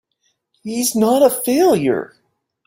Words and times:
He's 0.63 0.95
not 0.95 1.21
a 1.21 1.29
failure! 1.29 2.15